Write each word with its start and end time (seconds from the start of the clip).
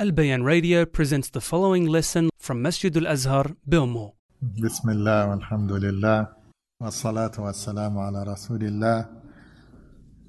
Al 0.00 0.12
Bayan 0.12 0.44
Radio 0.44 0.86
presents 0.86 1.28
the 1.30 1.40
following 1.40 1.86
lesson 1.90 2.30
from 2.38 2.62
Masjid 2.62 2.96
Al 2.96 3.08
Azhar, 3.08 3.56
Bilmo. 3.68 4.14
بسم 4.62 4.90
الله 4.90 5.30
والحمد 5.30 5.72
لله 5.72 6.28
والصلاة 6.82 7.34
والسلام 7.38 7.98
على 7.98 8.22
رسول 8.22 8.62
الله 8.62 8.98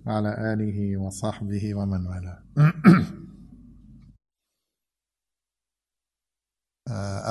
وعلى 0.05 0.31
آله 0.53 0.97
وصحبه 0.97 1.75
ومن 1.75 2.01
والاه 2.07 2.39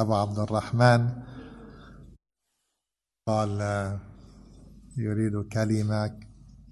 أبو 0.00 0.14
عبد 0.14 0.39
الرحمن 0.39 1.00
قال 3.27 3.50
يريد 4.96 5.34
كلمة 5.52 6.20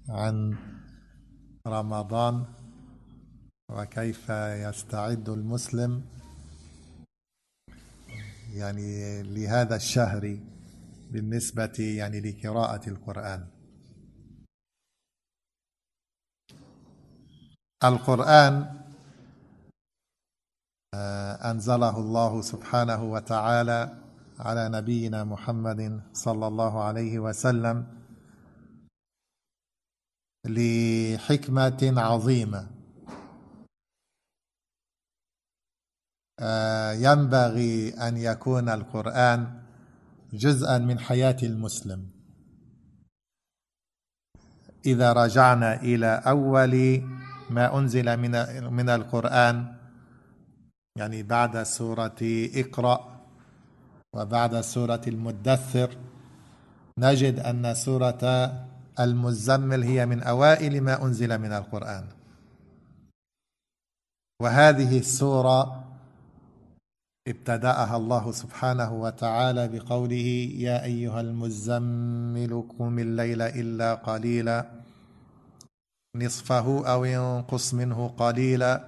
عن 0.09 0.55
رمضان 1.67 2.45
وكيف 3.71 4.29
يستعد 4.29 5.29
المسلم 5.29 6.05
يعني 8.53 9.23
لهذا 9.23 9.75
الشهر 9.75 10.39
بالنسبة 11.11 11.77
يعني 11.79 12.19
لقراءة 12.21 12.89
القرآن؟ 12.89 13.47
القرآن 17.83 18.53
آه، 20.93 21.51
أنزله 21.51 21.99
الله 21.99 22.41
سبحانه 22.41 23.03
وتعالى 23.03 24.03
على 24.39 24.69
نبينا 24.69 25.23
محمد 25.23 26.01
صلى 26.13 26.47
الله 26.47 26.83
عليه 26.83 27.19
وسلم 27.19 27.87
لحكمة 30.45 31.93
عظيمة 31.97 32.59
آه، 32.61 32.77
ينبغي 37.01 37.89
أن 37.89 38.17
يكون 38.17 38.69
القرآن 38.69 39.61
جزءا 40.33 40.77
من 40.77 40.99
حياة 40.99 41.37
المسلم. 41.43 42.07
إذا 44.85 45.13
رجعنا 45.13 45.81
إلى 45.81 46.21
أول 46.27 47.01
ما 47.49 47.77
أنزل 47.77 48.17
من 48.17 48.31
من 48.73 48.89
القرآن 48.89 49.75
يعني 50.97 51.23
بعد 51.23 51.63
سورة 51.63 52.21
اقرأ 52.55 53.25
وبعد 54.13 54.61
سورة 54.61 55.01
المدثر 55.07 55.97
نجد 56.99 57.39
أن 57.39 57.73
سورة 57.73 58.53
المزمل 58.99 59.83
هي 59.83 60.05
من 60.05 60.23
أوائل 60.23 60.81
ما 60.81 61.03
أنزل 61.03 61.37
من 61.37 61.51
القرآن. 61.51 62.07
وهذه 64.41 64.99
السورة 64.99 65.86
ابتدأها 67.27 67.97
الله 67.97 68.31
سبحانه 68.31 68.93
وتعالى 68.93 69.67
بقوله 69.67 70.29
يا 70.57 70.83
أيها 70.83 71.21
المزمل 71.21 72.63
قم 72.79 72.99
الليل 72.99 73.41
إلا 73.41 73.93
قليلا 73.95 74.65
نصفه 76.15 76.87
أو 76.93 77.05
ينقص 77.05 77.73
منه 77.73 78.07
قليلا 78.07 78.83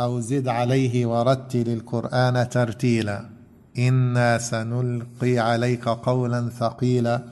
أو 0.00 0.20
زد 0.20 0.48
عليه 0.48 1.06
ورتل 1.06 1.68
القرآن 1.72 2.48
ترتيلا. 2.48 3.30
إنا 3.78 4.38
سنلقي 4.38 5.38
عليك 5.38 5.88
قولا 5.88 6.48
ثقيلا 6.48 7.22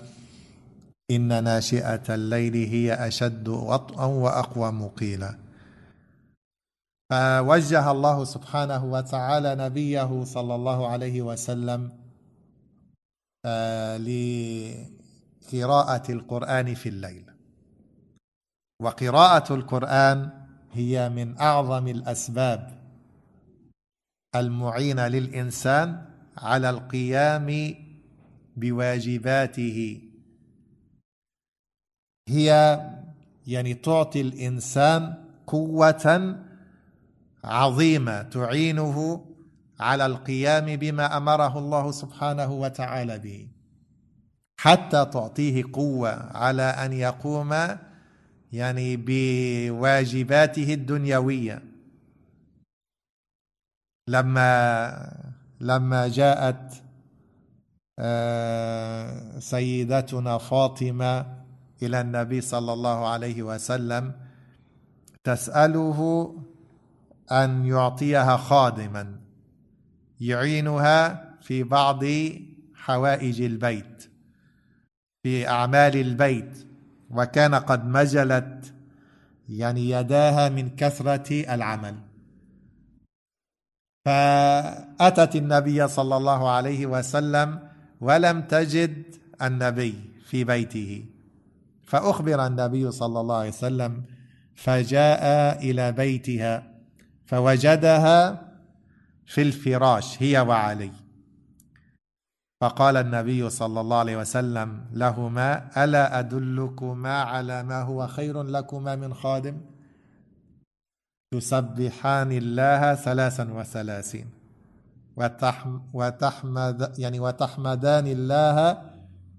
إن 1.11 1.45
ناشئة 1.45 2.15
الليل 2.15 2.55
هي 2.55 2.95
أشد 2.95 3.49
وطئا 3.49 4.05
وأقوم 4.05 4.89
قيلا 4.89 5.48
فوجه 7.11 7.91
الله 7.91 8.25
سبحانه 8.25 8.85
وتعالى 8.85 9.55
نبيه 9.55 10.25
صلى 10.25 10.55
الله 10.55 10.89
عليه 10.89 11.23
وسلم 11.23 11.93
آه، 13.45 13.97
لقراءة 15.47 16.13
القرآن 16.13 16.75
في 16.75 16.89
الليل. 16.89 17.25
وقراءة 18.83 19.55
القرآن 19.55 20.31
هي 20.73 21.09
من 21.09 21.39
أعظم 21.41 21.89
الأسباب 21.89 22.79
المعينة 24.37 25.09
للإنسان 25.09 26.05
على 26.39 26.71
القيام 26.71 27.75
بواجباته. 28.57 30.01
هي 32.29 32.81
يعني 33.47 33.75
تعطي 33.75 34.21
الإنسان 34.21 35.25
قوة 35.47 36.37
عظيمة 37.45 38.23
تعينه 38.23 39.25
على 39.81 40.07
القيام 40.07 40.77
بما 40.77 41.17
أمره 41.17 41.59
الله 41.59 41.91
سبحانه 41.91 42.53
وتعالى 42.53 43.19
به 43.19 43.49
حتى 44.61 45.05
تعطيه 45.05 45.65
قوة 45.73 46.37
على 46.37 46.63
أن 46.63 46.93
يقوم 46.93 47.55
يعني 48.53 48.97
بواجباته 48.97 50.75
الدنيوية. 50.75 51.63
لما 54.09 55.29
لما 55.61 56.09
جاءت 56.09 56.83
آه، 57.99 59.39
سيدتنا 59.39 60.39
فاطمة 60.39 61.27
إلى 61.83 62.01
النبي 62.01 62.41
صلى 62.41 62.73
الله 62.73 63.09
عليه 63.09 63.43
وسلم 63.43 64.13
تسأله 65.25 66.35
أن 67.33 67.67
يعطيها 67.67 68.37
خادما 68.37 69.21
يعينها 70.21 71.29
في 71.41 71.63
بعض 71.63 72.05
حوائج 72.75 73.43
البيت 73.43 74.11
في 75.23 75.49
أعمال 75.49 75.97
البيت. 75.97 76.67
وكان 77.11 77.55
قد 77.55 77.87
مجلت 77.87 78.75
يعني 79.49 79.91
يداها 79.91 80.49
من 80.49 80.77
كثرة 80.77 81.55
العمل. 81.55 81.95
فأتت 84.05 85.37
النبي 85.37 85.89
صلى 85.89 86.17
الله 86.17 86.51
عليه 86.51 86.87
وسلم 86.87 87.69
ولم 88.01 88.43
تجد 88.43 89.03
النبي 89.43 89.95
في 90.25 90.45
بيته. 90.45 91.05
فأخبر 91.85 92.47
النبي 92.47 92.91
صلى 92.91 93.21
الله 93.21 93.37
عليه 93.37 93.49
وسلم 93.49 94.05
فجاء 94.55 95.25
إلى 95.71 95.93
بيتها. 95.93 96.68
فوجدها 97.29 98.49
في 99.27 99.43
الفراش 99.43 100.23
هي 100.23 100.41
وعلي. 100.41 100.93
فقال 102.61 102.97
النبي 102.97 103.51
صلى 103.51 103.81
الله 103.81 103.99
عليه 103.99 104.17
وسلم 104.17 104.85
لهما 104.93 105.85
ألا 105.85 106.19
أدلكما 106.19 107.23
على 107.23 107.63
ما 107.63 107.83
هو 107.83 108.07
خير 108.07 108.43
لكما 108.43 108.97
من 108.97 109.15
خادم؟ 109.15 109.61
تسبحان 111.35 112.33
الله 112.33 112.95
ثلاثا 112.95 113.53
وثلاثين. 113.53 114.27
وتحمد 115.93 116.95
يعني 116.99 117.21
وتحمدان 117.21 118.07
الله 118.07 118.83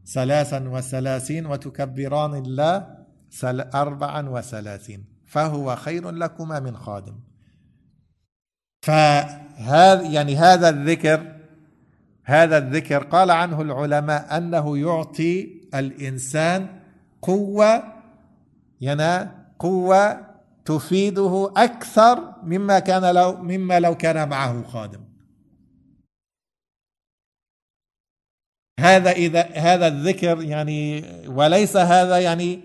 ثلاثا 0.05 0.69
وثلاثين 0.69 1.45
وتكبران 1.45 2.35
الله 2.35 2.73
أربعا 3.75 4.29
وثلاثين. 4.29 5.05
فهو 5.25 5.75
خير 5.75 6.11
لكما 6.11 6.59
من 6.59 6.78
خادم. 6.78 7.28
فهذا 8.81 10.01
يعني 10.01 10.35
هذا 10.35 10.69
الذكر 10.69 11.35
هذا 12.23 12.57
الذكر 12.57 13.03
قال 13.03 13.31
عنه 13.31 13.62
العلماء 13.62 14.38
أنه 14.38 14.78
يعطي 14.78 15.62
الإنسان 15.75 16.67
قوة 17.22 17.84
ينا 18.81 19.35
قوة 19.59 20.29
تفيده 20.66 21.53
أكثر 21.57 22.34
مما 22.44 22.79
كان 22.79 23.16
لو 23.16 23.35
مما 23.35 23.79
لو 23.79 23.97
كان 23.97 24.29
معه 24.29 24.63
خادم. 24.63 24.99
هذا 28.79 29.11
اذا 29.11 29.41
هذا 29.41 29.87
الذكر 29.87 30.41
يعني 30.41 31.03
وليس 31.28 31.78
هذا 31.78 32.20
يعني 32.20 32.59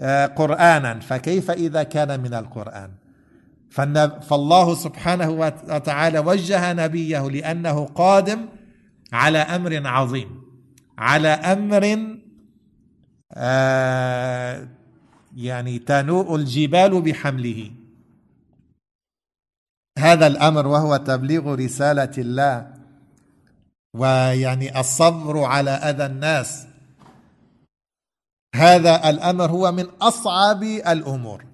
آه، 0.00 0.26
قرانا 0.26 1.00
فكيف 1.00 1.50
إذا 1.50 1.82
كان 1.82 2.20
من 2.20 2.34
القرآن؟ 2.34 2.90
فالله 3.76 4.74
سبحانه 4.74 5.30
وتعالى 5.68 6.18
وجه 6.18 6.72
نبيه 6.72 7.28
لأنه 7.28 7.84
قادم 7.84 8.48
على 9.12 9.38
أمر 9.38 9.86
عظيم. 9.86 10.42
على 10.98 11.28
أمر 11.28 12.16
آه 13.32 14.68
يعني 15.36 15.78
تنوء 15.78 16.36
الجبال 16.36 17.02
بحمله. 17.02 17.70
هذا 19.98 20.26
الأمر 20.26 20.66
وهو 20.66 20.96
تبليغ 20.96 21.54
رسالة 21.54 22.12
الله 22.18 22.74
ويعني 23.94 24.80
الصبر 24.80 25.44
على 25.44 25.70
أذى 25.70 26.06
الناس. 26.06 26.66
هذا 28.54 29.10
الأمر 29.10 29.50
هو 29.50 29.72
من 29.72 29.84
أصعب 29.84 30.62
الأمور. 30.62 31.44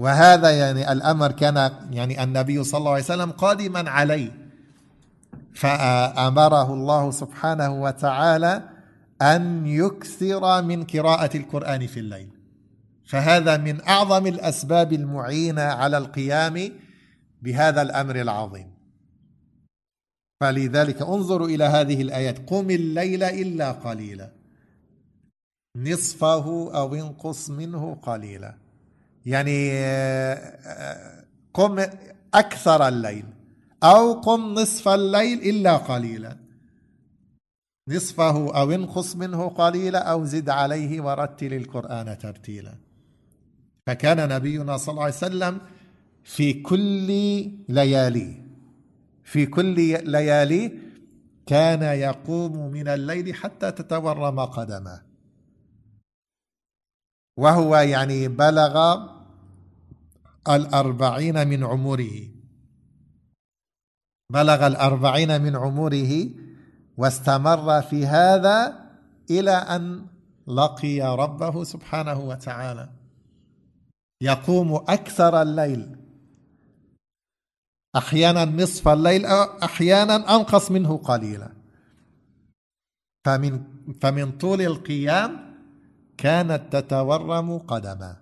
وهذا 0.00 0.50
يعني 0.50 0.92
الأمر 0.92 1.32
كان 1.32 1.56
يعني 1.90 2.22
النبي 2.22 2.64
صلى 2.64 2.78
الله 2.78 2.90
عليه 2.90 3.04
وسلم 3.04 3.30
قادما 3.30 3.90
عليه. 3.90 4.30
فأمره 5.54 6.74
الله 6.74 7.10
سبحانه 7.10 7.82
وتعالى 7.82 8.62
أن 9.22 9.66
يكثر 9.66 10.62
من 10.62 10.84
قراءة 10.84 11.36
القرآن 11.36 11.86
في 11.86 12.00
الليل. 12.00 12.28
فهذا 13.04 13.56
من 13.56 13.88
أعظم 13.88 14.26
الأسباب 14.26 14.92
المعينة 14.92 15.62
على 15.62 15.98
القيام 15.98 16.72
بهذا 17.42 17.82
الأمر 17.82 18.20
العظيم. 18.20 18.70
فلذلك 20.40 21.02
انظروا 21.02 21.48
إلى 21.48 21.64
هذه 21.64 22.02
الآيات. 22.02 22.50
قم 22.50 22.70
الليل 22.70 23.22
إلا 23.22 23.72
قليلا. 23.72 24.30
نصفه 25.76 26.46
أو 26.74 26.94
انقص 26.94 27.50
منه 27.50 27.94
قليلا. 28.02 28.59
يعني 29.26 29.70
قم 31.54 31.86
أكثر 32.34 32.88
الليل 32.88 33.24
أو 33.82 34.12
قم 34.12 34.54
نصف 34.54 34.88
الليل 34.88 35.38
إلا 35.38 35.76
قليلا. 35.76 36.36
نصفه 37.88 38.56
أو 38.60 38.70
انقص 38.70 39.16
منه 39.16 39.48
قليلا 39.48 39.98
أو 39.98 40.24
زد 40.24 40.48
عليه 40.48 41.00
ورتل 41.00 41.54
القرآن 41.54 42.18
ترتيلا. 42.18 42.74
فكان 43.86 44.28
نبينا 44.28 44.76
صلى 44.76 44.92
الله 44.92 45.04
عليه 45.04 45.14
وسلم 45.14 45.60
في 46.24 46.52
كل 46.52 47.06
ليالي 47.68 48.34
في 49.24 49.46
كل 49.46 49.74
ليالي 50.10 50.72
كان 51.46 51.82
يقوم 51.82 52.70
من 52.70 52.88
الليل 52.88 53.34
حتى 53.34 53.72
تتورم 53.72 54.40
قدمه. 54.40 55.09
وهو 57.40 57.76
يعني 57.76 58.28
بلغ 58.28 59.06
الأربعين 60.48 61.48
من 61.48 61.64
عمره. 61.64 62.28
بلغ 64.32 64.66
الأربعين 64.66 65.42
من 65.42 65.56
عمره 65.56 66.28
واستمر 66.96 67.82
في 67.82 68.06
هذا 68.06 68.86
إلى 69.30 69.50
أن 69.50 70.06
لقي 70.46 71.00
ربه 71.00 71.64
سبحانه 71.64 72.20
وتعالى. 72.20 72.88
يقوم 74.22 74.74
أكثر 74.74 75.42
الليل. 75.42 75.96
أحيانا 77.96 78.44
نصف 78.44 78.88
الليل 78.88 79.26
أحيانا 79.64 80.36
أنقص 80.36 80.70
منه 80.70 80.96
قليلا. 80.96 81.52
فمن 83.24 83.64
فمن 84.00 84.38
طول 84.38 84.62
القيام 84.62 85.49
كانت 86.20 86.76
تتورم 86.76 87.58
قدما. 87.58 88.16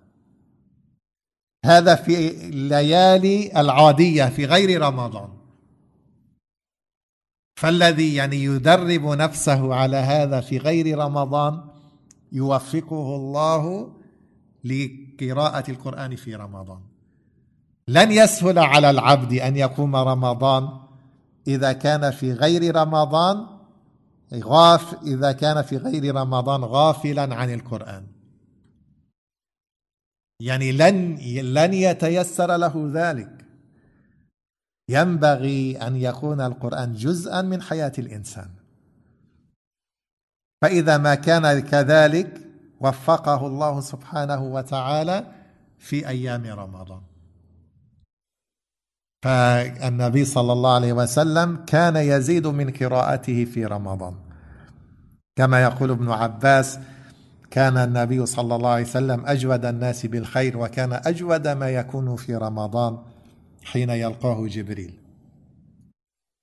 هذا 1.65 1.95
في 1.95 2.47
الليالي 2.47 3.61
العادية 3.61 4.25
في 4.25 4.45
غير 4.45 4.81
رمضان. 4.81 5.29
فالذي 7.55 8.15
يعني 8.15 8.43
يدرب 8.43 9.05
نفسه 9.05 9.75
على 9.75 9.97
هذا 9.97 10.41
في 10.41 10.57
غير 10.57 10.97
رمضان 10.97 11.61
يوفقه 12.31 13.15
الله 13.15 13.93
لقراءة 14.63 15.71
القرآن 15.71 16.15
في 16.15 16.35
رمضان. 16.35 16.79
لن 17.87 18.11
يسهل 18.11 18.59
على 18.59 18.89
العبد 18.89 19.33
أن 19.33 19.55
يقوم 19.55 19.95
رمضان 19.95 20.69
إذا 21.47 21.73
كان 21.73 22.11
في 22.11 22.33
غير 22.33 22.75
رمضان 22.75 23.58
غاف 24.33 25.03
إذا 25.03 25.31
كان 25.31 25.61
في 25.61 25.77
غير 25.77 26.15
رمضان 26.15 26.63
غافلا 26.63 27.35
عن 27.35 27.53
القرآن. 27.53 28.07
يعني 30.41 30.71
لن 30.71 31.15
لن 31.53 31.73
يتيسر 31.73 32.57
له 32.57 32.91
ذلك. 32.93 33.45
ينبغي 34.89 35.77
أن 35.77 35.95
يكون 35.95 36.41
القرآن 36.41 36.93
جزءا 36.93 37.41
من 37.41 37.61
حياة 37.61 37.91
الإنسان. 37.97 38.49
فإذا 40.61 40.97
ما 40.97 41.15
كان 41.15 41.59
كذلك 41.59 42.41
وفقه 42.79 43.47
الله 43.47 43.81
سبحانه 43.81 44.43
وتعالى 44.43 45.31
في 45.77 46.07
أيام 46.07 46.45
رمضان. 46.45 47.08
فالنبي 49.23 50.25
صلى 50.25 50.53
الله 50.53 50.75
عليه 50.75 50.93
وسلم 50.93 51.55
كان 51.55 51.95
يزيد 51.95 52.47
من 52.47 52.69
قراءته 52.71 53.45
في 53.45 53.65
رمضان. 53.65 54.13
كما 55.35 55.63
يقول 55.63 55.91
ابن 55.91 56.11
عباس 56.11 56.79
كان 57.51 57.77
النبي 57.77 58.25
صلى 58.25 58.55
الله 58.55 58.69
عليه 58.69 58.83
وسلم 58.83 59.25
أجود 59.25 59.65
الناس 59.65 60.05
بالخير 60.05 60.57
وكان 60.57 60.93
أجود 60.93 61.47
ما 61.47 61.69
يكون 61.69 62.15
في 62.15 62.35
رمضان 62.35 62.97
حين 63.63 63.89
يلقاه 63.89 64.47
جبريل. 64.47 64.93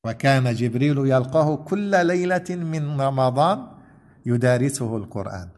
وكان 0.06 0.54
جبريل 0.54 0.98
يلقاه 0.98 1.56
كل 1.56 2.06
ليلة 2.06 2.44
من 2.50 3.00
رمضان 3.00 3.66
يدارسه 4.26 4.96
القرآن. 4.96 5.48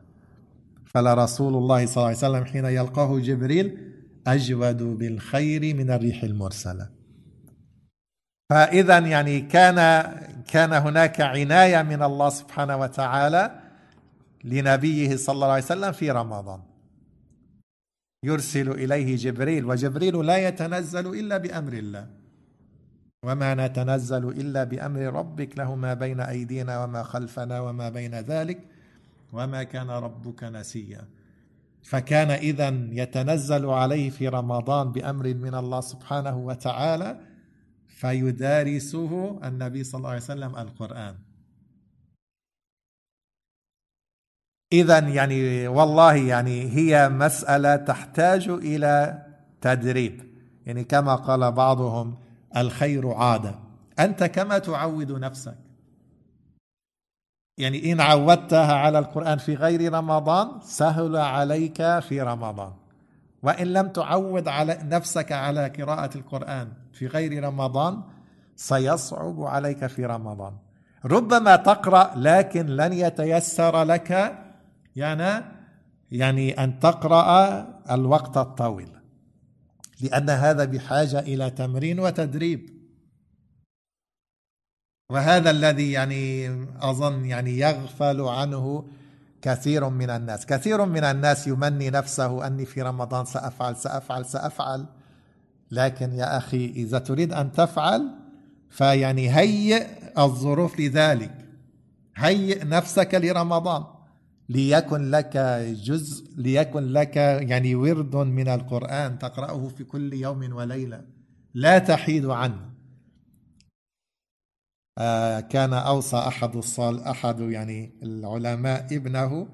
فلرسول 0.84 1.54
الله 1.54 1.86
صلى 1.86 1.96
الله 1.96 2.06
عليه 2.06 2.16
وسلم 2.16 2.44
حين 2.44 2.64
يلقاه 2.64 3.18
جبريل 3.18 3.78
أجود 4.26 4.82
بالخير 4.82 5.74
من 5.74 5.90
الريح 5.90 6.22
المرسلة. 6.22 6.97
فإذا 8.50 8.98
يعني 8.98 9.40
كان 9.40 9.78
كان 10.48 10.72
هناك 10.72 11.20
عناية 11.20 11.82
من 11.82 12.02
الله 12.02 12.28
سبحانه 12.28 12.76
وتعالى 12.76 13.60
لنبيه 14.44 15.16
صلى 15.16 15.34
الله 15.34 15.46
عليه 15.46 15.64
وسلم 15.64 15.92
في 15.92 16.10
رمضان. 16.10 16.60
يرسل 18.24 18.70
إليه 18.70 19.16
جبريل 19.16 19.64
وجبريل 19.64 20.26
لا 20.26 20.36
يتنزل 20.48 21.06
إلا 21.06 21.36
بأمر 21.36 21.72
الله. 21.72 22.06
وما 23.24 23.54
نتنزل 23.54 24.28
إلا 24.28 24.64
بأمر 24.64 25.00
ربك 25.00 25.58
له 25.58 25.74
ما 25.74 25.94
بين 25.94 26.20
أيدينا 26.20 26.84
وما 26.84 27.02
خلفنا 27.02 27.60
وما 27.60 27.88
بين 27.88 28.14
ذلك 28.14 28.58
وما 29.32 29.62
كان 29.62 29.90
ربك 29.90 30.44
نسيا. 30.44 31.04
فكان 31.82 32.30
اذا 32.30 32.68
يتنزل 32.92 33.66
عليه 33.66 34.10
في 34.10 34.28
رمضان 34.28 34.92
بأمر 34.92 35.34
من 35.34 35.54
الله 35.54 35.80
سبحانه 35.80 36.36
وتعالى 36.36 37.27
فيدارسه 37.98 39.40
النبي 39.44 39.84
صلى 39.84 39.98
الله 39.98 40.10
عليه 40.10 40.20
وسلم 40.20 40.56
القرآن. 40.56 41.18
إذا 44.72 44.98
يعني 44.98 45.68
والله 45.68 46.14
يعني 46.14 46.68
هي 46.76 47.08
مسألة 47.08 47.76
تحتاج 47.76 48.48
إلى 48.48 49.26
تدريب. 49.60 50.28
يعني 50.66 50.84
كما 50.84 51.14
قال 51.14 51.52
بعضهم 51.52 52.18
الخير 52.56 53.10
عادة 53.10 53.54
أنت 53.98 54.24
كما 54.24 54.58
تعود 54.58 55.12
نفسك. 55.12 55.58
يعني 57.58 57.92
إن 57.92 58.00
عودتها 58.00 58.74
على 58.74 58.98
القرآن 58.98 59.38
في 59.38 59.54
غير 59.54 59.92
رمضان 59.92 60.60
سهل 60.60 61.16
عليك 61.16 61.98
في 61.98 62.22
رمضان. 62.22 62.72
وإن 63.42 63.66
لم 63.66 63.88
تعود 63.88 64.48
على 64.48 64.78
نفسك 64.82 65.32
على 65.32 65.68
قراءة 65.68 66.18
القرآن 66.18 66.72
في 66.92 67.06
غير 67.06 67.44
رمضان 67.44 68.02
سيصعب 68.56 69.42
عليك 69.42 69.86
في 69.86 70.06
رمضان. 70.06 70.52
ربما 71.04 71.56
تقرأ 71.56 72.12
لكن 72.16 72.66
لن 72.66 72.92
يتيسر 72.92 73.82
لك 73.82 74.38
يعني 74.96 75.44
يعني 76.10 76.64
أن 76.64 76.78
تقرأ 76.78 77.60
الوقت 77.90 78.36
الطويل. 78.36 78.88
لأن 80.00 80.30
هذا 80.30 80.64
بحاجة 80.64 81.18
إلى 81.18 81.50
تمرين 81.50 82.00
وتدريب. 82.00 82.78
وهذا 85.10 85.50
الذي 85.50 85.92
يعني 85.92 86.48
أظن 86.80 87.24
يعني 87.24 87.58
يغفل 87.58 88.20
عنه 88.20 88.88
كثير 89.42 89.88
من 89.88 90.10
الناس 90.10 90.46
كثير 90.46 90.84
من 90.84 91.04
الناس 91.04 91.46
يمني 91.46 91.90
نفسه 91.90 92.46
أني 92.46 92.64
في 92.66 92.82
رمضان 92.82 93.24
سأفعل 93.24 93.76
سأفعل 93.76 94.24
سأفعل. 94.26 94.86
لكن 95.70 96.12
يا 96.12 96.36
أخي 96.36 96.66
إذا 96.66 96.98
تريد 96.98 97.32
أن 97.32 97.52
تفعل 97.52 98.02
فيعني 98.70 99.36
هيئ 99.36 99.86
الظروف 100.18 100.80
لذلك. 100.80 101.34
هيئ 102.16 102.64
نفسك 102.64 103.14
لرمضان. 103.14 103.84
ليكن 104.48 105.10
لك 105.10 105.36
جزء 105.84 106.26
ليكن 106.36 106.82
لك 106.82 107.16
يعني 107.16 107.74
ورد 107.74 108.16
من 108.16 108.48
القرآن 108.48 109.18
تقرأه 109.18 109.68
في 109.68 109.84
كل 109.84 110.14
يوم 110.14 110.52
وليلة. 110.52 111.04
لا 111.54 111.78
تحيد 111.78 112.26
عنه. 112.26 112.77
كان 115.40 115.72
أوصى 115.72 116.16
أحد 116.16 116.56
الصال 116.56 117.02
أحد 117.02 117.40
يعني 117.40 117.92
العلماء 118.02 118.86
ابنه 118.92 119.48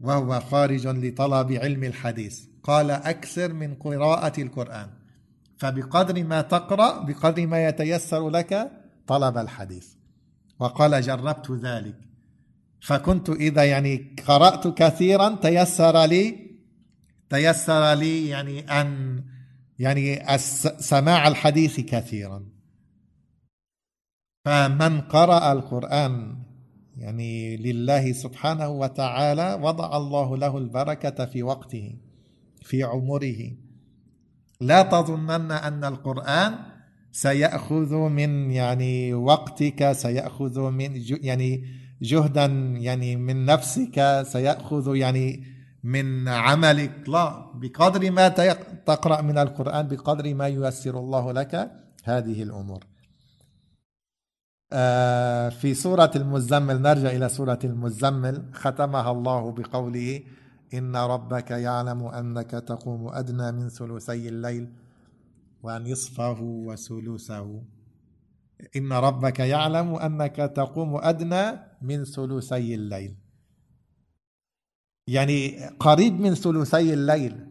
وهو 0.00 0.40
خارج 0.40 0.86
لطلب 0.86 1.52
علم 1.52 1.84
الحديث. 1.84 2.40
قال 2.62 2.90
أكثر 2.90 3.52
من 3.52 3.74
قراءة 3.74 4.40
القرآن. 4.40 4.90
فبقدر 5.58 6.24
ما 6.24 6.40
تقرأ 6.40 7.04
بقدر 7.04 7.46
ما 7.46 7.68
يتيسر 7.68 8.30
لك 8.30 8.70
طلب 9.06 9.38
الحديث. 9.38 9.86
وقال 10.58 11.02
جربت 11.02 11.50
ذلك. 11.50 11.96
فكنت 12.80 13.30
إذا 13.30 13.64
يعني 13.64 14.16
قرأت 14.26 14.66
كثيرا 14.68 15.38
تيسر 15.42 16.04
لي 16.04 16.50
تيسر 17.30 17.94
لي 17.94 18.28
يعني 18.28 18.80
أن 18.80 19.22
يعني 19.78 20.38
سماع 20.78 21.28
الحديث 21.28 21.80
كثيرا. 21.80 22.59
فمن 24.44 25.00
قرأ 25.00 25.52
القرآن 25.52 26.36
يعني 26.96 27.56
لله 27.56 28.12
سبحانه 28.12 28.68
وتعالى 28.68 29.58
وضع 29.62 29.96
الله 29.96 30.36
له 30.36 30.58
البركة 30.58 31.24
في 31.24 31.42
وقته 31.42 31.96
في 32.62 32.82
عمره. 32.82 33.52
لا 34.60 34.82
تظنن 34.82 35.52
أن 35.52 35.84
القرآن 35.84 36.54
سيأخذ 37.12 37.94
من 37.94 38.50
يعني 38.50 39.14
وقتك 39.14 39.92
سيأخذ 39.92 40.60
من 40.60 41.02
يعني 41.22 41.64
جهدا 42.02 42.46
يعني 42.76 43.16
من 43.16 43.44
نفسك 43.44 44.22
سيأخذ 44.22 44.96
يعني 44.96 45.44
من 45.84 46.28
عملك. 46.28 47.08
لا 47.08 47.50
بقدر 47.54 48.10
ما 48.10 48.28
تقرأ 48.86 49.20
من 49.20 49.38
القرآن 49.38 49.88
بقدر 49.88 50.34
ما 50.34 50.48
ييسر 50.48 50.98
الله 50.98 51.32
لك 51.32 51.70
هذه 52.04 52.42
الأمور. 52.42 52.89
في 55.50 55.74
سورة 55.74 56.10
المزمل 56.16 56.82
نرجع 56.82 57.10
إلى 57.10 57.28
سورة 57.28 57.58
المزمل. 57.64 58.44
ختمها 58.52 59.10
الله 59.10 59.52
بقوله 59.52 60.22
إن 60.74 60.96
ربك 60.96 61.50
يعلم 61.50 62.02
أنك 62.04 62.50
تقوم 62.50 63.08
أدنى 63.08 63.52
من 63.52 63.68
ثلثي 63.68 64.28
الليل 64.28 64.72
ونصفه 65.62 66.40
وثلثه. 66.40 67.62
إن 68.76 68.92
ربك 68.92 69.38
يعلم 69.40 69.94
أنك 69.94 70.36
تقوم 70.36 70.96
أدنى 70.96 71.60
من 71.82 72.04
ثلثي 72.04 72.74
الليل. 72.74 73.16
يعني 75.06 75.66
قريب 75.66 76.20
من 76.20 76.34
ثلثي 76.34 76.94
الليل. 76.94 77.46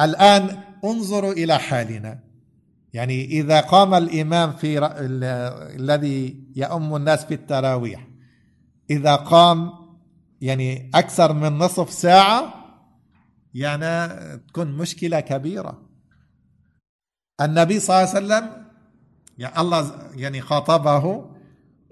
الآن 0.00 0.58
انظروا 0.84 1.32
إلى 1.32 1.58
حالنا. 1.58 2.25
يعني 2.96 3.24
إذا 3.24 3.60
قام 3.60 3.94
الإمام 3.94 4.52
في 4.52 4.78
الذي 5.76 6.44
يؤم 6.56 6.96
الناس 6.96 7.24
في 7.24 7.34
التراويح 7.34 8.08
إذا 8.90 9.16
قام 9.16 9.72
يعني 10.40 10.90
أكثر 10.94 11.32
من 11.32 11.58
نصف 11.58 11.90
ساعة 11.90 12.54
يعني 13.54 14.08
تكون 14.36 14.72
مشكلة 14.72 15.20
كبيرة. 15.20 15.82
النبي 17.40 17.80
صلى 17.80 17.96
الله 17.96 18.08
عليه 18.08 18.26
وسلم 18.26 18.66
يعني 19.38 19.60
الله 19.60 19.92
يعني 20.14 20.40
خاطبه 20.40 21.30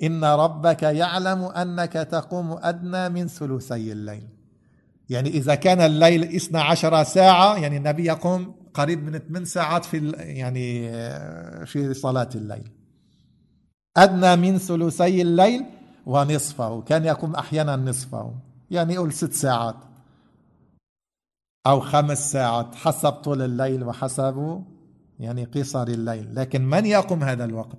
إن 0.02 0.24
ربك 0.24 0.82
يعلم 0.82 1.44
أنك 1.44 1.92
تقوم 1.92 2.58
أدنى 2.62 3.08
من 3.08 3.28
ثلثي 3.28 3.92
الليل. 3.92 4.28
يعني 5.08 5.28
إذا 5.28 5.54
كان 5.54 5.80
الليل 5.80 6.22
12 6.22 7.04
ساعة 7.04 7.56
يعني 7.56 7.76
النبي 7.76 8.04
يقوم 8.04 8.63
قريب 8.74 9.04
من 9.04 9.18
8 9.18 9.44
ساعات 9.44 9.84
في 9.84 10.10
يعني 10.10 10.88
في 11.66 11.94
صلاة 11.94 12.28
الليل. 12.34 12.70
أدنى 13.96 14.36
من 14.36 14.58
ثلثي 14.58 15.22
الليل 15.22 15.64
ونصفه 16.06 16.82
كان 16.82 17.04
يقوم 17.04 17.34
أحيانا 17.34 17.76
نصفه 17.76 18.34
يعني 18.70 18.94
يقول 18.94 19.12
ست 19.12 19.32
ساعات 19.32 19.76
أو 21.66 21.80
خمس 21.80 22.32
ساعات 22.32 22.74
حسب 22.74 23.12
طول 23.12 23.42
الليل 23.42 23.84
وحسب 23.84 24.64
يعني 25.20 25.44
قصر 25.44 25.82
الليل. 25.82 26.34
لكن 26.34 26.62
من 26.62 26.86
يقوم 26.86 27.22
هذا 27.22 27.44
الوقت؟ 27.44 27.78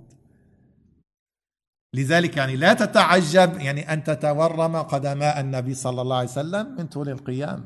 لذلك 1.94 2.36
يعني 2.36 2.56
لا 2.56 2.74
تتعجب 2.74 3.60
يعني 3.60 3.92
أن 3.92 4.04
تتورم 4.04 4.76
قدماء 4.76 5.40
النبي 5.40 5.74
صلى 5.74 6.02
الله 6.02 6.16
عليه 6.16 6.28
وسلم 6.28 6.76
من 6.78 6.86
طول 6.86 7.08
القيام. 7.08 7.64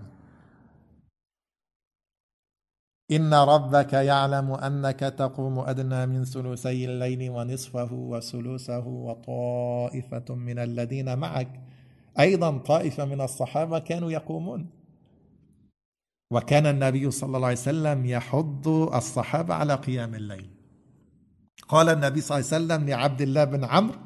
إن 3.12 3.34
ربك 3.34 3.92
يعلم 3.92 4.52
أنك 4.52 5.00
تقوم 5.00 5.58
أدنى 5.58 6.06
من 6.06 6.24
ثلثي 6.24 6.84
الليل 6.84 7.30
ونصفه 7.30 7.92
وثلثه 7.92 8.86
وطائفة 8.86 10.34
من 10.34 10.58
الذين 10.58 11.18
معك. 11.18 11.60
أيضا 12.20 12.58
طائفة 12.58 13.04
من 13.04 13.20
الصحابة 13.20 13.78
كانوا 13.78 14.10
يقومون. 14.10 14.66
وكان 16.30 16.66
النبي 16.66 17.10
صلى 17.10 17.36
الله 17.36 17.48
عليه 17.48 17.56
وسلم 17.56 18.06
يحض 18.06 18.68
الصحابة 18.68 19.54
على 19.54 19.74
قيام 19.74 20.14
الليل. 20.14 20.50
قال 21.68 21.88
النبي 21.88 22.20
صلى 22.20 22.38
الله 22.38 22.54
عليه 22.54 22.64
وسلم 22.64 22.88
لعبد 22.88 23.20
الله 23.20 23.44
بن 23.44 23.64
عمرو 23.64 23.98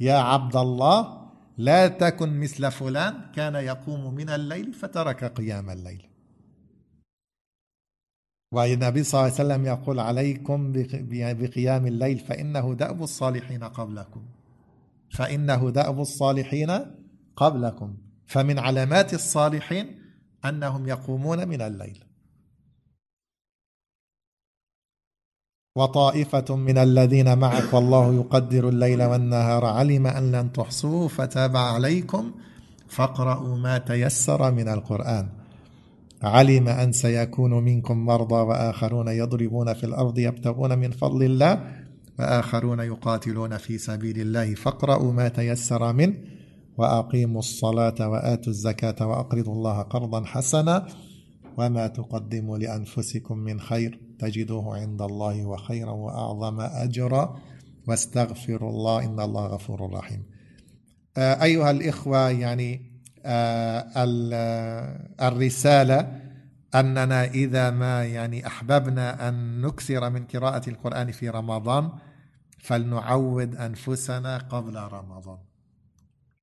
يا 0.00 0.14
عبد 0.14 0.56
الله 0.56 1.22
لا 1.58 1.88
تكن 1.88 2.40
مثل 2.40 2.70
فلان 2.70 3.14
كان 3.34 3.54
يقوم 3.54 4.14
من 4.14 4.30
الليل 4.30 4.72
فترك 4.72 5.24
قيام 5.24 5.70
الليل. 5.70 6.11
والنبي 8.52 9.02
صلى 9.02 9.20
الله 9.20 9.32
عليه 9.32 9.44
وسلم 9.44 9.66
يقول 9.66 10.00
عليكم 10.00 10.72
بقيام 11.40 11.86
الليل 11.86 12.18
فإنه 12.18 12.74
دأب 12.74 13.02
الصالحين 13.02 13.64
قبلكم. 13.64 14.22
فإنه 15.10 15.70
دأب 15.70 16.00
الصالحين 16.00 16.70
قبلكم. 17.36 17.96
فمن 18.26 18.58
علامات 18.58 19.14
الصالحين 19.14 19.98
أنهم 20.44 20.88
يقومون 20.88 21.48
من 21.48 21.60
الليل. 21.60 22.04
وطائفة 25.76 26.56
من 26.56 26.78
الذين 26.78 27.38
معك 27.38 27.74
والله 27.74 28.14
يقدر 28.14 28.68
الليل 28.68 29.02
والنهار 29.02 29.64
علم 29.64 30.06
أن 30.06 30.32
لن 30.32 30.52
تحصوه 30.52 31.08
فتاب 31.08 31.56
عليكم 31.56 32.32
فاقرأوا 32.88 33.56
ما 33.56 33.78
تيسر 33.78 34.52
من 34.52 34.68
القرآن. 34.68 35.41
علم 36.22 36.68
أن 36.68 36.92
سيكون 36.92 37.64
منكم 37.64 37.98
مرضى 37.98 38.34
وآخرون 38.34 39.08
يضربون 39.08 39.74
في 39.74 39.84
الأرض 39.84 40.18
يبتغون 40.18 40.78
من 40.78 40.90
فضل 40.90 41.22
الله 41.22 41.82
وآخرون 42.18 42.80
يقاتلون 42.80 43.56
في 43.56 43.78
سبيل 43.78 44.20
الله 44.20 44.54
فاقرأوا 44.54 45.12
ما 45.12 45.28
تيسر 45.28 45.92
منه 45.92 46.14
وأقيموا 46.78 47.38
الصلاة 47.38 48.08
وآتوا 48.08 48.52
الزكاة 48.52 49.06
وأقرضوا 49.06 49.54
الله 49.54 49.82
قرضا 49.82 50.24
حسنا 50.24 50.86
وما 51.58 51.86
تقدموا 51.86 52.58
لأنفسكم 52.58 53.38
من 53.38 53.60
خير 53.60 54.00
تجدوه 54.18 54.76
عند 54.76 55.02
الله 55.02 55.46
وخيرا 55.46 55.90
وأعظم 55.90 56.60
أجرا 56.60 57.36
واستغفروا 57.88 58.70
الله 58.70 59.04
إن 59.04 59.20
الله 59.20 59.46
غفور 59.46 59.92
رحيم. 59.92 60.22
آه، 61.16 61.42
أيها 61.42 61.70
الإخوة 61.70 62.30
يعني 62.30 62.91
الرسالة 65.20 66.20
أننا 66.74 67.24
إذا 67.24 67.70
ما 67.70 68.04
يعني 68.04 68.46
أحببنا 68.46 69.28
أن 69.28 69.60
نكثر 69.60 70.10
من 70.10 70.24
قراءة 70.24 70.70
القرآن 70.70 71.12
في 71.12 71.28
رمضان 71.28 71.92
فلنعود 72.58 73.56
أنفسنا 73.56 74.38
قبل 74.38 74.76
رمضان. 74.76 75.38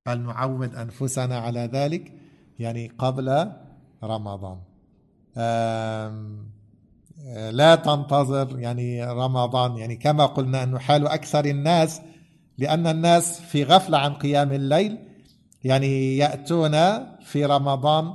فلنعود 0.05 0.75
أنفسنا 0.75 1.39
على 1.39 1.69
ذلك 1.73 2.13
يعني 2.59 2.87
قبل 2.97 3.51
رمضان. 4.03 4.59
لا 7.51 7.75
تنتظر 7.75 8.59
يعني 8.59 9.05
رمضان. 9.05 9.77
يعني 9.77 9.95
كما 9.95 10.25
قلنا 10.25 10.63
أنه 10.63 10.79
حال 10.79 11.07
أكثر 11.07 11.45
الناس 11.45 12.01
لأن 12.57 12.87
الناس 12.87 13.41
في 13.41 13.63
غفلة 13.63 13.97
عن 13.97 14.13
قيام 14.13 14.51
الليل 14.51 14.97
يعني 15.63 16.17
يأتون 16.17 16.71
في 17.23 17.45
رمضان 17.45 18.13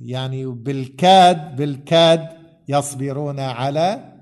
يعني 0.00 0.46
بالكاد 0.46 1.56
بالكاد 1.56 2.28
يصبرون 2.68 3.40
على 3.40 4.12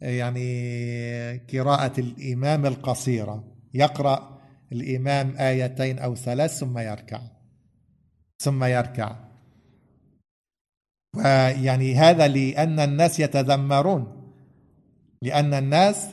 يعني 0.00 1.38
قراءة 1.52 2.00
الإمام 2.00 2.66
القصيرة. 2.66 3.44
يقرأ 3.74 4.38
الإمام 4.72 5.36
آيتين 5.36 5.98
أو 5.98 6.14
ثلاث 6.14 6.58
ثم 6.58 6.78
يركع. 6.78 7.20
ثم 8.38 8.64
يركع. 8.64 9.16
ويعني 11.16 11.94
هذا 11.94 12.28
لأن 12.28 12.80
الناس 12.80 13.20
يتذمرون. 13.20 14.32
لأن 15.22 15.54
الناس 15.54 16.06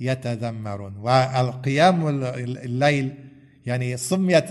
يتذمرون. 0.00 0.96
والقيام 0.96 2.08
الليل 2.34 3.14
يعني 3.66 3.96
سميت 3.96 4.44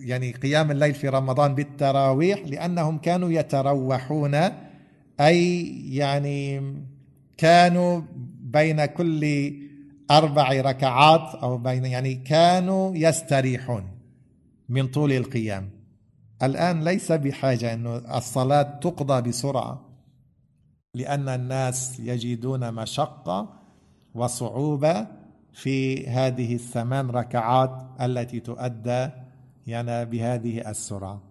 يعني 0.00 0.32
قيام 0.32 0.70
الليل 0.70 0.94
في 0.94 1.08
رمضان 1.08 1.54
بالتراويح 1.54 2.38
لأنهم 2.46 2.98
كانوا 2.98 3.30
يتروحون 3.30 4.34
أي 5.20 5.66
يعني 5.94 6.62
كانوا 7.36 8.02
بين 8.40 8.84
كل 8.84 9.52
أربع 10.10 10.52
ركعات 10.52 11.34
أو 11.34 11.58
بين 11.58 11.84
يعني 11.84 12.14
كانوا 12.14 12.96
يستريحون 12.96 13.84
من 14.68 14.86
طول 14.86 15.12
القيام. 15.12 15.70
الآن 16.42 16.84
ليس 16.84 17.12
بحاجة 17.12 17.74
أن 17.74 17.86
الصلاة 17.86 18.62
تقضى 18.62 19.28
بسرعة 19.28 19.90
لأن 20.94 21.28
الناس 21.28 22.00
يجدون 22.00 22.74
مشقة 22.74 23.60
وصعوبة 24.14 25.06
في 25.52 26.06
هذه 26.06 26.54
الثمان 26.54 27.10
ركعات 27.10 27.82
التي 28.00 28.40
تؤدى 28.40 29.08
يعني 29.66 30.04
بهذه 30.04 30.70
السرعة. 30.70 31.22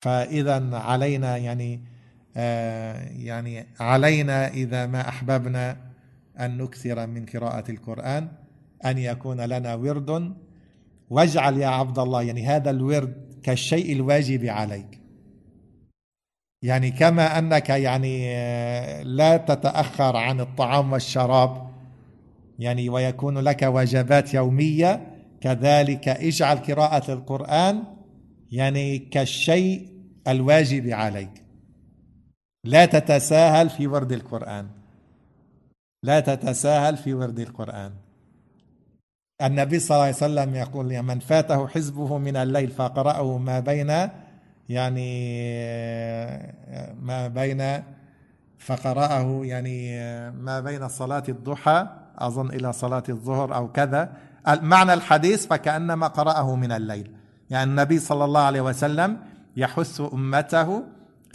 فإذا 0.00 0.76
علينا 0.76 1.36
يعني 1.36 1.80
آه، 2.36 3.08
يعني 3.08 3.66
علينا 3.80 4.48
إذا 4.48 4.86
ما 4.86 5.08
أحببنا 5.08 5.76
أن 6.40 6.58
نكثر 6.58 7.06
من 7.06 7.26
قراءة 7.26 7.70
القرآن 7.70 8.28
أن 8.84 8.98
يكون 8.98 9.40
لنا 9.40 9.74
ورد. 9.74 10.34
واجعل 11.10 11.58
يا 11.58 11.66
عبد 11.66 11.98
الله 11.98 12.22
يعني 12.22 12.46
هذا 12.46 12.70
الورد 12.70 13.40
كالشيء 13.42 13.92
الواجب 13.92 14.44
عليك. 14.44 15.00
يعني 16.62 16.90
كما 16.90 17.38
أنك 17.38 17.68
يعني 17.68 18.36
آه، 18.36 19.02
لا 19.02 19.36
تتأخر 19.36 20.16
عن 20.16 20.40
الطعام 20.40 20.92
والشراب 20.92 21.69
يعني 22.60 22.88
ويكون 22.88 23.38
لك 23.38 23.62
وجبات 23.62 24.34
يومية 24.34 25.06
كذلك 25.40 26.08
اجعل 26.08 26.56
قراءة 26.56 27.12
القرآن 27.12 27.84
يعني 28.52 28.98
كالشيء 28.98 29.88
الواجب 30.28 30.88
عليك. 30.88 31.44
لا 32.64 32.84
تتساهل 32.84 33.70
في 33.70 33.86
ورد 33.86 34.12
القرآن. 34.12 34.68
لا 36.02 36.20
تتساهل 36.20 36.96
في 36.96 37.14
ورد 37.14 37.38
القرآن. 37.38 37.92
النبي 39.42 39.78
صلى 39.78 39.94
الله 39.94 40.06
عليه 40.06 40.16
وسلم 40.16 40.54
يقول 40.54 41.02
من 41.02 41.18
فاته 41.18 41.66
حزبه 41.68 42.18
من 42.18 42.36
الليل 42.36 42.70
فقرأه 42.70 43.38
ما 43.38 43.60
بين 43.60 44.08
يعني 44.68 45.10
ما 47.00 47.28
بين 47.28 47.82
فقرأه 48.58 49.40
يعني 49.44 50.00
ما 50.30 50.60
بين 50.60 50.88
صلاة 50.88 51.22
الضحى 51.28 51.86
أظن 52.26 52.50
إلى 52.50 52.72
صلاة 52.72 53.02
الظهر 53.08 53.54
أو 53.54 53.72
كذا. 53.72 54.12
معنى 54.48 54.94
الحديث 54.94 55.46
فكأنما 55.46 56.06
قرأه 56.06 56.56
من 56.56 56.72
الليل. 56.72 57.10
يعني 57.50 57.70
النبي 57.70 57.98
صلى 57.98 58.24
الله 58.24 58.40
عليه 58.40 58.60
وسلم 58.60 59.18
يحث 59.56 60.00
أمته 60.12 60.82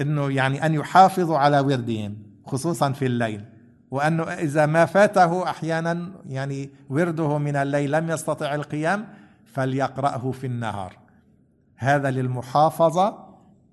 أنه 0.01 0.31
يعني 0.31 0.65
أن 0.65 0.73
يحافظوا 0.73 1.37
على 1.37 1.59
وردهم 1.59 2.17
خصوصا 2.45 2.91
في 2.91 3.05
الليل. 3.05 3.45
وأنه 3.91 4.23
إذا 4.23 4.65
ما 4.65 4.85
فاته 4.85 5.49
أحيانا 5.49 6.11
يعني 6.25 6.69
ورده 6.89 7.37
من 7.37 7.55
الليل 7.55 7.91
لم 7.91 8.09
يستطع 8.09 8.55
القيام 8.55 9.07
فليقرأه 9.45 10.31
في 10.31 10.47
النهار. 10.47 10.97
هذا 11.75 12.11
للمحافظة 12.11 13.25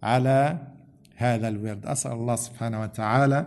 على 0.03 0.59
هذا 1.17 1.49
الورد. 1.49 1.87
أسأل 1.87 2.13
الله 2.13 2.37
سبحانه 2.37 2.81
وتعالى 2.81 3.47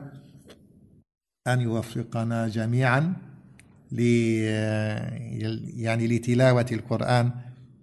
أن 1.47 1.61
يوفقنا 1.61 2.47
جميعا. 2.47 3.13
يعني 5.77 6.07
لتلاوة 6.07 6.65
القرآن 6.71 7.31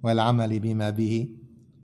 والعمل 0.03 0.59
بما 0.61 0.91
به. 0.91 1.29